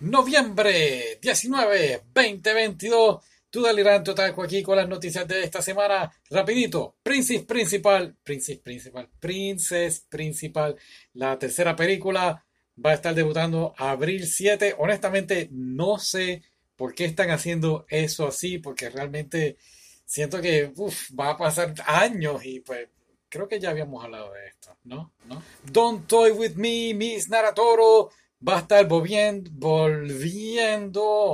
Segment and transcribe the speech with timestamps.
[0.00, 3.24] noviembre 19, 2022.
[3.50, 6.10] Tu delirante otaku aquí con las noticias de esta semana.
[6.30, 10.76] Rapidito, Princess Principal, Princess Principal, Princess Principal,
[11.14, 12.44] la tercera película
[12.84, 14.76] va a estar debutando abril 7.
[14.78, 16.42] Honestamente, no sé
[16.76, 19.56] por qué están haciendo eso así, porque realmente
[20.04, 22.88] siento que uf, va a pasar años y pues
[23.28, 25.12] creo que ya habíamos hablado de esto, ¿no?
[25.26, 25.42] ¿No?
[25.64, 28.10] Don't Toy With Me, Miss Naratoro
[28.46, 29.86] va a estar volviendo,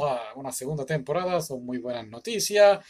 [0.08, 2.84] a una segunda temporada, son muy buenas noticias.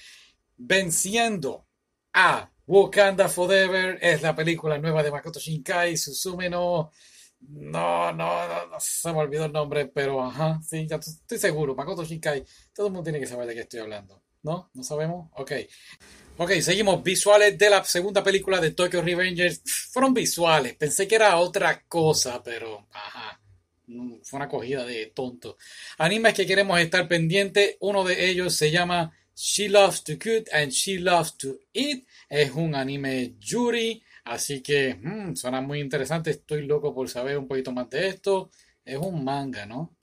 [0.56, 1.66] Venciendo
[2.14, 6.90] a Wakanda Forever es la película nueva de Makoto Shinkai, Susume no...
[7.38, 11.74] No, no, no, no, se me olvidó el nombre, pero ajá, sí, ya estoy seguro.
[11.74, 14.22] Makoto Shinkai, todo el mundo tiene que saber de qué estoy hablando.
[14.42, 14.70] ¿No?
[14.72, 15.28] ¿No sabemos?
[15.34, 15.52] Ok.
[16.38, 17.02] Ok, seguimos.
[17.02, 19.60] Visuales de la segunda película de Tokyo Revengers.
[19.92, 20.74] Fueron visuales.
[20.76, 23.40] Pensé que era otra cosa, pero ajá.
[23.86, 25.56] Fue una acogida de tonto.
[25.98, 27.76] Animes que queremos estar pendientes.
[27.80, 32.04] Uno de ellos se llama She Loves to Cook and She Loves to Eat.
[32.28, 34.02] Es un anime Yuri.
[34.24, 36.30] Así que mmm, suena muy interesante.
[36.30, 38.50] Estoy loco por saber un poquito más de esto.
[38.84, 39.95] Es un manga, ¿no?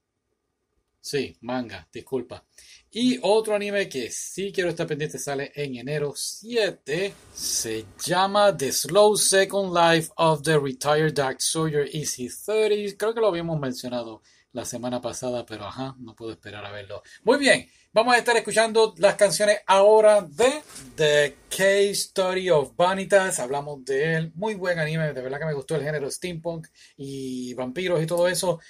[1.04, 2.46] Sí, manga, disculpa.
[2.90, 7.14] Y otro anime que sí quiero estar pendiente sale en enero 7.
[7.34, 12.96] Se llama The Slow Second Life of the Retired Dark Soldier Easy 30.
[12.98, 14.22] Creo que lo habíamos mencionado
[14.54, 17.04] la semana pasada, pero ajá, no puedo esperar a verlo.
[17.26, 20.62] Muy bien, vamos a estar escuchando las canciones ahora de
[20.96, 23.40] The Case Story of Vanitas.
[23.40, 24.32] Hablamos de él.
[24.36, 28.30] Muy buen anime, de verdad que me gustó el género steampunk y vampiros y todo
[28.30, 28.62] eso.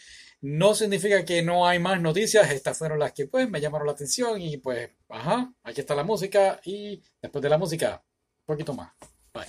[0.44, 3.94] No significa que no hay más noticias, estas fueron las que pues me llamaron la
[3.94, 8.04] atención y pues, ajá, aquí está la música y después de la música,
[8.46, 8.92] un poquito más.
[9.34, 9.46] Bye.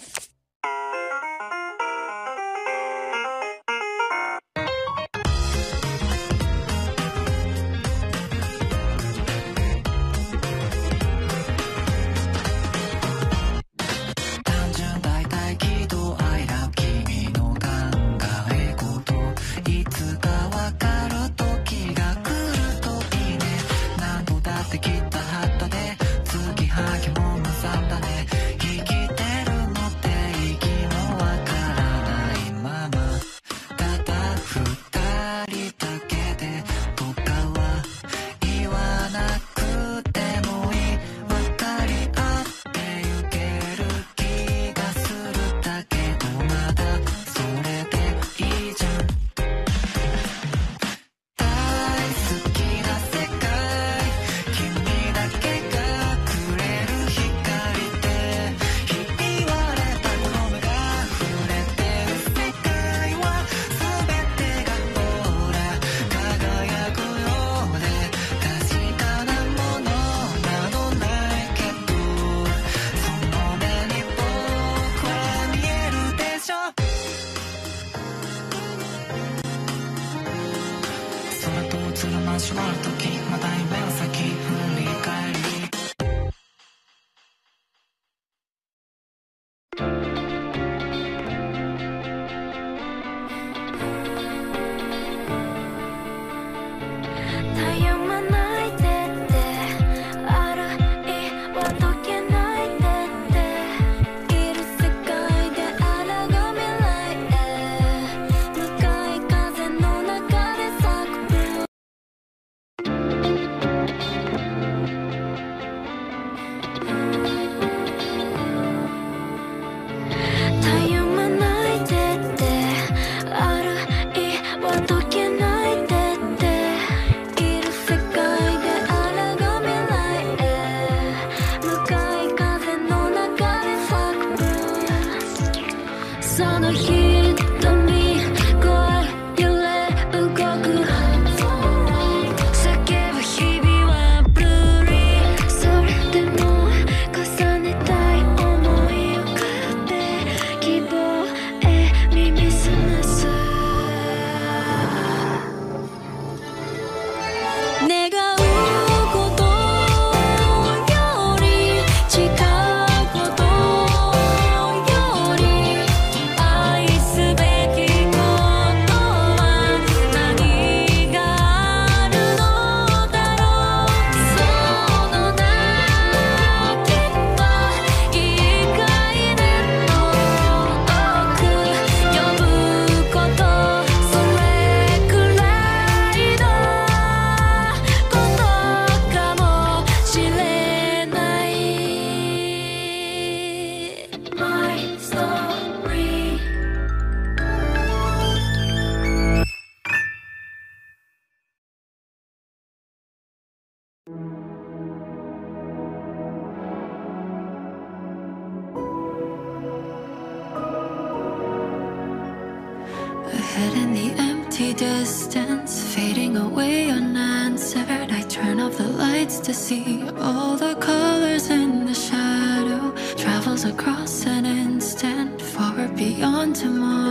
[223.64, 227.03] across an instant, far beyond tomorrow.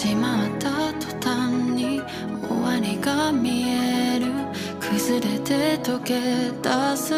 [0.00, 2.00] しまった途端に
[2.48, 4.32] 終わりが見える。
[4.80, 6.14] 崩れて溶け
[6.62, 7.14] 出す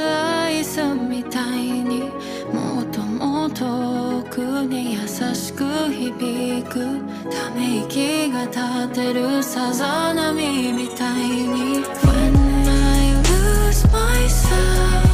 [0.50, 2.10] イスみたいに。
[2.52, 4.98] もっとも遠くに優
[5.32, 5.62] しく
[5.92, 6.98] 響く。
[7.30, 11.84] ため息が立てるさざ波みたいに。
[12.02, 12.34] When
[12.66, 15.06] I lose myself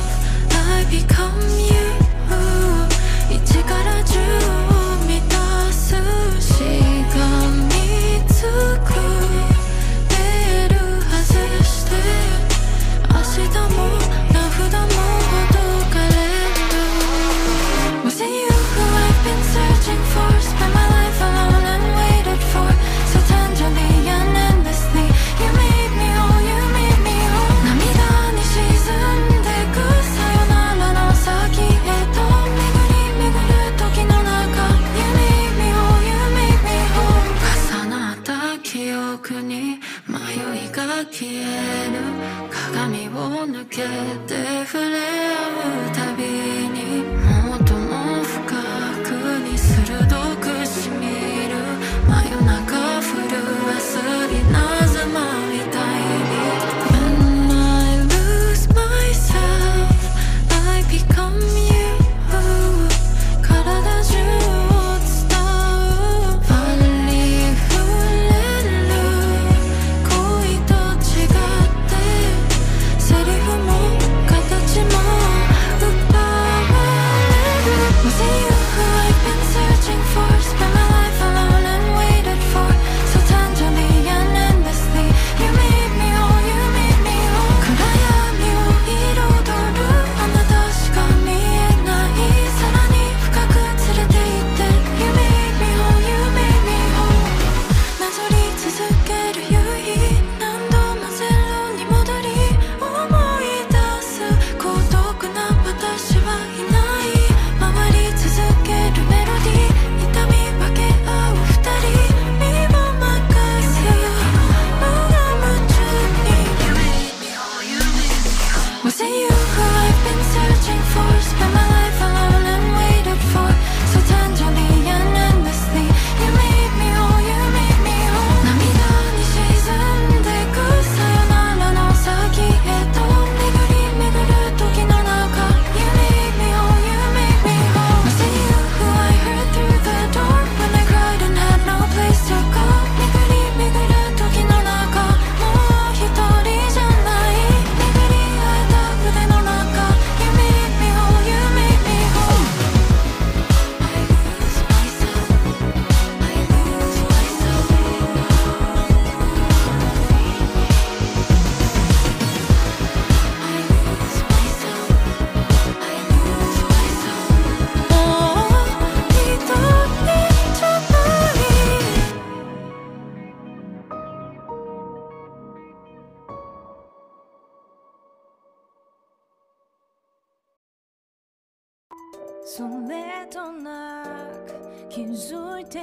[0.73, 1.39] I become
[1.71, 1.78] you.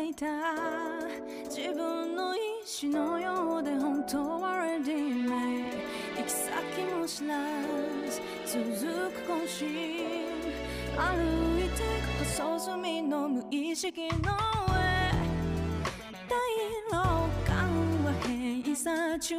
[0.10, 0.26] いた。
[1.46, 5.66] 自分の意志のようで本当は ready made
[6.18, 6.52] 行き先
[6.94, 7.36] も知ら
[8.10, 9.68] ず続く更新
[10.96, 11.76] 歩いて
[12.20, 14.16] く細隅の無意識の上。
[16.30, 16.34] 大
[16.92, 16.96] 老
[17.46, 17.56] 館
[18.04, 19.38] は閉鎖中。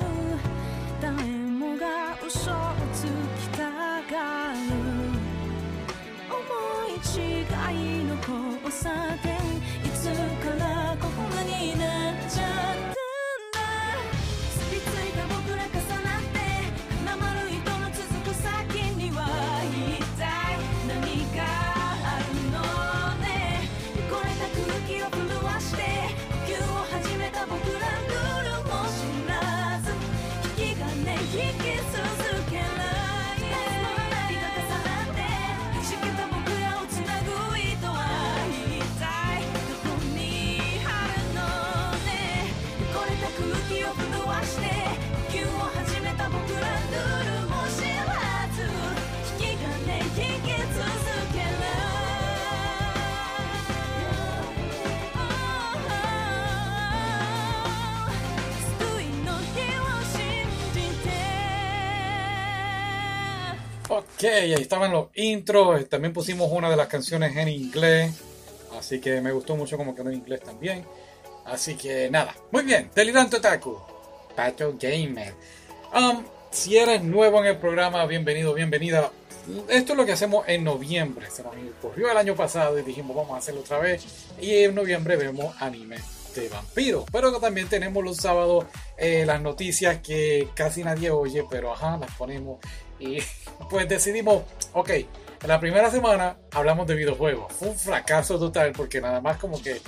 [1.00, 2.54] 誰もが嘘を
[2.92, 4.56] つきたがる。
[6.28, 6.38] 思
[6.88, 7.44] い違
[8.00, 8.90] いの交差
[9.22, 9.35] 点。
[64.14, 65.80] Ok, ahí estaban los intros.
[65.80, 68.12] eh, También pusimos una de las canciones en inglés.
[68.78, 70.84] Así que me gustó mucho como quedó en inglés también.
[71.44, 72.34] Así que nada.
[72.50, 73.78] Muy bien, Delirante Otaku.
[74.34, 75.34] Pato Gamer.
[75.94, 79.10] Um, si eres nuevo en el programa, bienvenido, bienvenida.
[79.68, 81.30] Esto es lo que hacemos en noviembre.
[81.30, 84.04] Se nos ocurrió el año pasado y dijimos vamos a hacerlo otra vez.
[84.40, 85.98] Y en noviembre vemos anime
[86.34, 87.04] de vampiros.
[87.12, 88.66] Pero también tenemos los sábados
[88.98, 92.58] eh, las noticias que casi nadie oye, pero ajá, las ponemos.
[92.98, 93.18] Y
[93.70, 97.52] pues decidimos, ok, en la primera semana hablamos de videojuegos.
[97.52, 99.80] Fue un fracaso total porque nada más como que,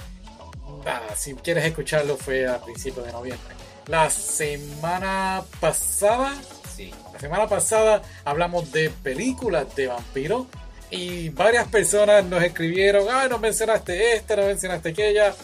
[0.85, 3.55] nada, si quieres escucharlo fue a principios de noviembre.
[3.87, 6.35] La semana pasada,
[6.77, 10.47] sí, la semana pasada hablamos de películas de vampiros
[10.91, 15.35] y varias personas nos escribieron, ah, no mencionaste esta, no mencionaste aquella.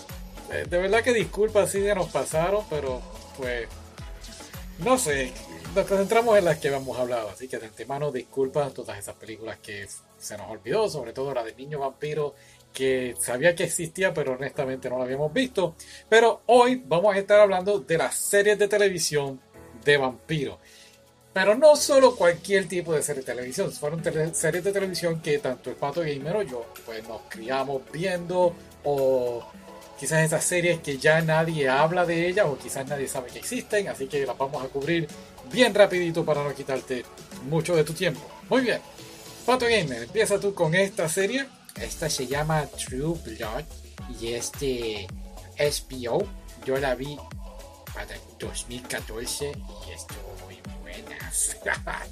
[0.53, 3.01] Eh, De verdad que disculpas si ya nos pasaron, pero
[3.39, 3.67] pues
[4.79, 5.33] no sé,
[5.75, 9.59] nos concentramos en las que habíamos hablado, así que de antemano disculpas todas esas películas
[9.63, 9.87] que
[10.19, 12.35] se nos olvidó, sobre todo la de Niño Vampiro,
[12.73, 15.75] que sabía que existía, pero honestamente no la habíamos visto.
[16.09, 19.41] Pero hoy vamos a estar hablando de las series de televisión
[19.85, 20.59] de vampiros.
[21.33, 24.03] Pero no solo cualquier tipo de serie de televisión, fueron
[24.35, 28.55] series de televisión que tanto el Pato Gamer o yo pues nos criamos viendo
[28.85, 29.45] o
[29.99, 33.89] quizás esas series que ya nadie habla de ellas o quizás nadie sabe que existen,
[33.89, 35.09] así que las vamos a cubrir
[35.53, 37.05] bien rapidito para no quitarte
[37.49, 38.21] mucho de tu tiempo.
[38.49, 38.81] Muy bien,
[39.47, 41.47] Pato Gamer, empieza tú con esta serie.
[41.81, 43.65] Esta se llama True Blood
[44.21, 45.07] y este
[45.59, 46.27] HBO.
[46.65, 47.19] Yo la vi
[47.93, 51.33] para el 2014 y estuvo muy buena.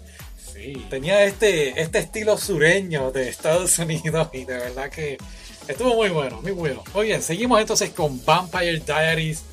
[0.53, 5.17] Sí, tenía este, este estilo sureño de Estados Unidos y de verdad que
[5.69, 6.83] estuvo muy bueno, muy bueno.
[6.95, 9.45] Muy bien, seguimos entonces con Vampire Diaries.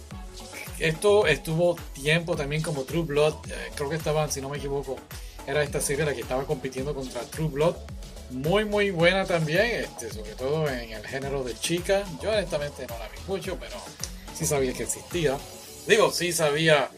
[0.80, 3.34] Esto estuvo tiempo también como True Blood.
[3.50, 4.96] eh, creo que estaban, si no me equivoco,
[5.46, 7.75] era esta serie la que estaba compitiendo contra True Blood.
[8.32, 12.04] Muy, muy buena también, este, sobre todo en el género de chica.
[12.22, 13.75] Yo honestamente no la vi mucho, pero
[14.36, 15.38] sí sabía que existía.
[15.88, 16.89] Digo, sí sabía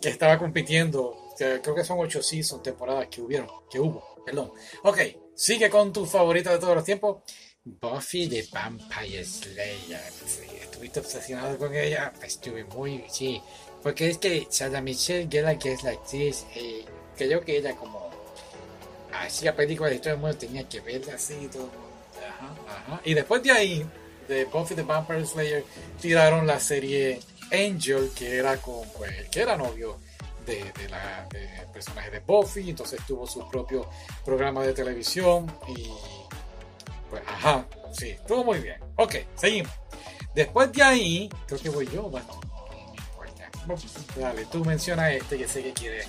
[0.00, 1.16] que estaba compitiendo.
[1.38, 4.52] que creo que son ocho seasons, temporadas que hubieron, que hubo, perdón.
[4.82, 4.98] Ok,
[5.34, 7.22] sigue con tu favorita de todos los tiempos.
[7.80, 10.00] Buffy the Vampire Slayer.
[10.62, 12.12] Estuviste obsesionado con ella.
[12.22, 13.40] Estuve muy, sí.
[13.82, 16.84] Porque es que Sarah Michelle Gellar, que es la actriz, eh,
[17.16, 18.10] creo que ella como
[19.12, 21.70] hacía películas y todo el mundo tenía que verla así y todo.
[22.28, 23.00] Ajá, ajá.
[23.04, 23.86] Y después de ahí,
[24.26, 25.64] de Buffy the Vampire Slayer,
[26.00, 27.20] tiraron la serie
[27.52, 29.98] Angel, que era con, pues, que era novio
[30.44, 33.88] de, de la de personaje de Buffy, entonces tuvo su propio
[34.24, 35.88] programa de televisión y
[37.10, 38.76] pues, ajá, sí, estuvo muy bien.
[38.96, 39.72] Ok, seguimos.
[40.34, 42.34] Después de ahí, creo que voy yo, o vas tú.
[42.34, 43.50] No importa.
[44.16, 46.06] Dale, tú menciona este que sé que quieres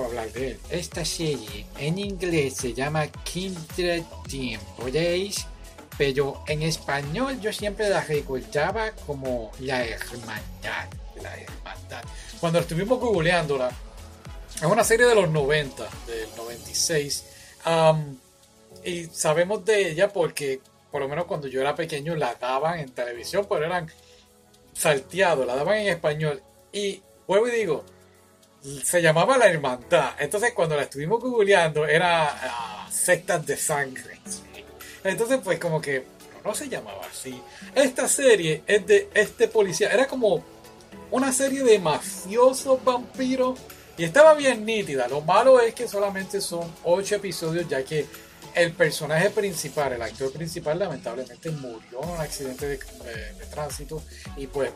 [0.00, 0.60] hablar de él.
[0.70, 5.46] Esta serie en inglés se llama Kindred Team, ¿podéis?
[5.98, 10.88] Pero en español yo siempre la recordaba como La Hermandad.
[11.20, 12.02] La hermandad.
[12.40, 13.70] Cuando estuvimos googleándola,
[14.56, 17.24] es una serie de los 90, del 96.
[17.64, 18.16] am,
[18.84, 22.90] y sabemos de ella porque, por lo menos cuando yo era pequeño, la daban en
[22.90, 23.90] televisión, pero eran
[24.72, 26.42] salteados, la daban en español.
[26.72, 27.84] Y vuelvo y digo,
[28.84, 30.14] se llamaba La Hermandad.
[30.18, 34.20] Entonces, cuando la estuvimos googleando, era ah, sectas de sangre.
[35.04, 36.04] Entonces, pues como que
[36.44, 37.40] no se llamaba así.
[37.74, 39.90] Esta serie es de este policía.
[39.90, 40.44] Era como
[41.10, 43.58] una serie de mafiosos vampiros.
[43.96, 45.06] Y estaba bien nítida.
[45.08, 48.06] Lo malo es que solamente son ocho episodios, ya que
[48.54, 54.02] el personaje principal, el actor principal, lamentablemente murió en un accidente de, de- de tránsito.
[54.36, 54.70] Y pues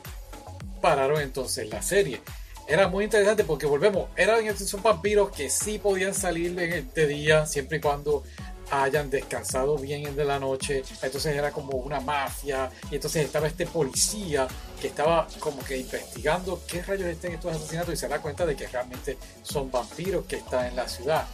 [0.80, 2.20] pararon entonces la serie.
[2.68, 7.46] Era muy interesante porque volvemos, eran son vampiros que sí podían salir el de día
[7.46, 8.24] siempre y cuando
[8.72, 10.82] hayan descansado bien de la noche.
[11.00, 14.48] Entonces era como una mafia y entonces estaba este policía
[14.80, 18.56] que estaba como que investigando qué rayos están estos asesinatos y se da cuenta de
[18.56, 21.24] que realmente son vampiros que están en la ciudad.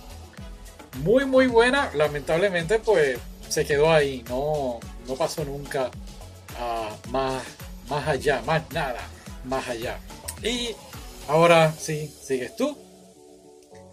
[0.99, 5.91] Muy muy buena, lamentablemente pues se quedó ahí, no, no pasó nunca
[6.59, 7.43] a más,
[7.89, 9.01] más allá, más nada,
[9.45, 9.99] más allá.
[10.43, 10.75] Y
[11.29, 12.77] ahora sí, sigues tú.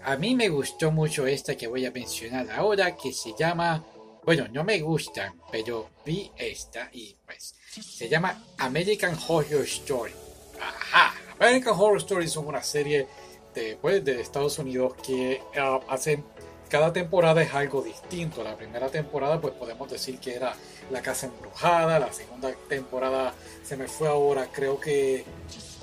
[0.04, 3.84] A mí me gustó mucho esta que voy a mencionar ahora, que se llama,
[4.24, 10.14] bueno, no me gusta, pero vi esta y pues se llama American Horror Story.
[10.62, 13.08] Ajá, American Horror Story son una serie
[13.54, 16.24] de, pues, de Estados Unidos que ah, hacen
[16.70, 18.44] cada temporada es algo distinto.
[18.44, 20.54] La primera temporada, pues podemos decir que era
[20.92, 22.00] La Casa Embrujada.
[22.00, 25.26] La segunda temporada se me fue ahora, creo que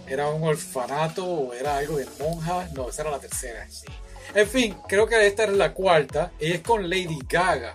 [0.07, 2.73] era un orfanato o era algo de monjas.
[2.73, 3.87] No, esa era la tercera, sí.
[4.35, 7.75] En fin, creo que esta es la cuarta y es con Lady Gaga.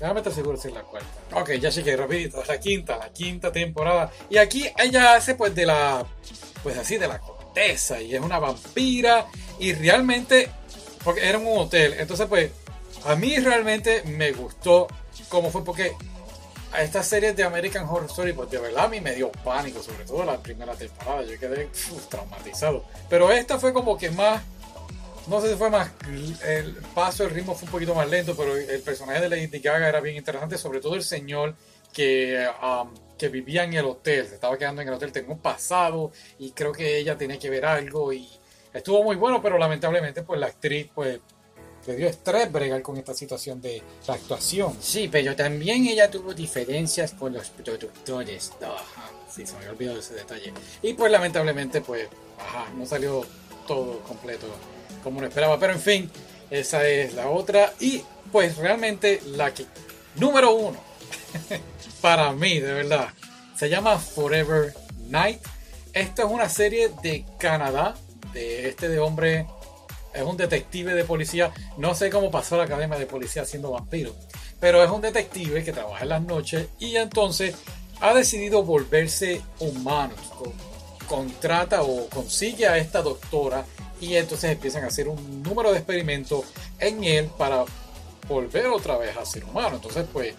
[0.00, 1.08] Déjame estar seguro si es la cuarta.
[1.32, 2.42] Ok, ya llegué rapidito.
[2.46, 4.10] La quinta, la quinta temporada.
[4.30, 6.06] Y aquí ella hace pues de la,
[6.62, 8.00] pues así, de la corteza.
[8.00, 9.26] Y es una vampira.
[9.58, 10.50] Y realmente,
[11.02, 11.94] porque era un hotel.
[11.98, 12.50] Entonces pues,
[13.04, 14.88] a mí realmente me gustó
[15.28, 15.92] cómo fue porque
[16.72, 19.82] a estas series de American Horror Story, pues de verdad a mí me dio pánico,
[19.82, 21.22] sobre todo la primera temporada.
[21.22, 21.68] Yo quedé
[22.08, 22.84] traumatizado.
[23.08, 24.42] Pero esta fue como que más
[25.28, 25.90] no sé si fue más
[26.46, 29.88] el paso, el ritmo fue un poquito más lento, pero el personaje de Lady Gaga
[29.88, 31.54] era bien interesante, sobre todo el señor
[31.92, 35.40] que, um, que vivía en el hotel, se estaba quedando en el hotel, tenía un
[35.40, 38.26] pasado y creo que ella tenía que ver algo y
[38.78, 41.20] estuvo muy bueno, pero lamentablemente pues la actriz pues
[41.86, 44.76] le dio estrés bregar con esta situación de la actuación.
[44.80, 48.52] Sí, pero también ella tuvo diferencias con los productores.
[48.60, 50.52] Ajá, sí, se me olvidado ese detalle.
[50.82, 53.24] Y pues lamentablemente pues, ajá, no salió
[53.66, 54.46] todo completo
[55.02, 55.58] como uno esperaba.
[55.58, 56.10] Pero en fin,
[56.50, 57.72] esa es la otra.
[57.80, 59.64] Y pues realmente la que
[60.16, 60.78] número uno
[62.02, 63.08] para mí, de verdad,
[63.56, 64.74] se llama Forever
[65.08, 65.40] Night.
[65.94, 67.94] Esta es una serie de Canadá,
[68.32, 69.46] de este de hombre,
[70.14, 71.52] es un detective de policía.
[71.76, 74.14] No sé cómo pasó la academia de policía siendo vampiro,
[74.60, 77.54] pero es un detective que trabaja en las noches y entonces
[78.00, 80.14] ha decidido volverse humano.
[81.06, 83.64] Contrata o consigue a esta doctora
[84.00, 86.44] y entonces empiezan a hacer un número de experimentos
[86.78, 87.64] en él para
[88.28, 89.76] volver otra vez a ser humano.
[89.76, 90.34] Entonces, pues,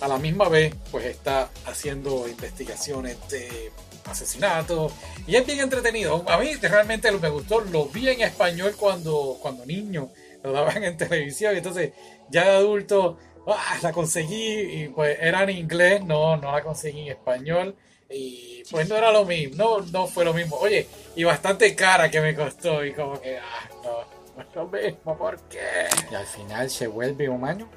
[0.00, 3.70] a la misma vez, pues está haciendo investigaciones de
[4.06, 4.92] asesinatos
[5.26, 6.24] y es bien entretenido.
[6.28, 10.10] A mí realmente me gustó, lo vi en español cuando, cuando niño,
[10.42, 11.92] lo daban en televisión y entonces
[12.30, 13.78] ya de adulto ¡ah!
[13.82, 17.76] la conseguí y pues era en inglés, no, no la conseguí en español
[18.10, 20.56] y pues no era lo mismo, no, no fue lo mismo.
[20.56, 20.86] Oye,
[21.16, 24.04] y bastante cara que me costó y como que, ah, no,
[24.36, 25.86] no es lo mismo, ¿por qué?
[26.10, 27.68] Y al final se vuelve humano.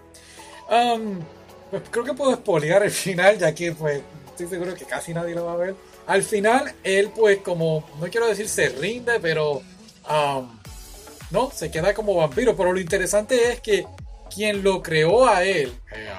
[0.69, 1.19] Um,
[1.71, 5.33] pues creo que puedo espolear el final, ya que pues estoy seguro que casi nadie
[5.33, 5.75] lo va a ver.
[6.07, 9.61] Al final, él pues como, no quiero decir se rinde, pero
[10.09, 10.59] um,
[11.31, 12.55] no, se queda como vampiro.
[12.55, 13.85] Pero lo interesante es que
[14.33, 16.09] quien lo creó a él, eh,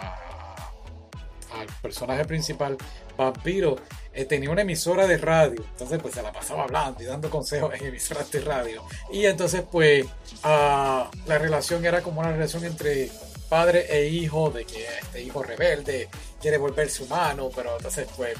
[1.59, 2.77] al personaje principal,
[3.17, 3.77] vampiro,
[4.13, 5.65] eh, tenía una emisora de radio.
[5.73, 8.85] Entonces pues se la pasaba hablando y dando consejos en emisoras de radio.
[9.11, 10.07] Y entonces pues
[10.43, 13.11] ah, la relación era como una relación entre
[13.49, 16.09] padre e hijo, de que este hijo rebelde
[16.41, 18.37] quiere volverse humano, pero entonces pues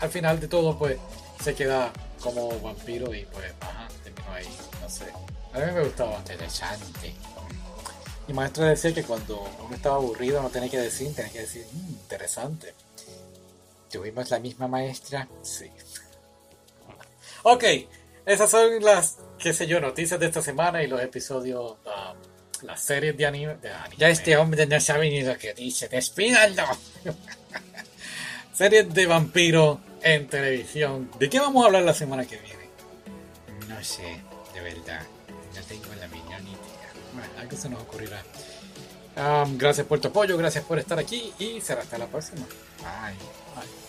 [0.00, 0.98] al final de todo pues
[1.42, 4.48] se queda como vampiro y pues ajá, terminó ahí,
[4.80, 5.04] no sé.
[5.52, 6.16] A mí me gustaba.
[6.18, 7.14] Interesante.
[8.28, 11.66] Mi maestra decía que cuando uno estaba aburrido no tenía que decir, tenía que decir,
[11.72, 12.74] "Mm, interesante.
[13.90, 15.26] Tuvimos la misma maestra.
[15.42, 15.66] Sí.
[17.42, 17.64] Ok,
[18.26, 22.80] esas son las, qué sé yo, noticias de esta semana y los episodios, um, las
[22.80, 23.56] series de anime.
[23.56, 23.96] De anime.
[23.98, 25.88] Ya este hombre no sabe ni lo que dice.
[25.88, 26.64] ¡Despídanlo!
[28.52, 31.10] Series de vampiro en televisión.
[31.18, 32.68] ¿De qué vamos a hablar la semana que viene?
[33.68, 34.20] No sé,
[34.54, 35.02] de verdad.
[35.54, 36.92] No tengo la menor idea.
[37.12, 38.22] Bueno, algo se nos ocurrirá.
[39.16, 42.46] Um, gracias por tu apoyo, gracias por estar aquí y será hasta la próxima.
[42.84, 43.14] Ay.
[43.54, 43.79] Bye.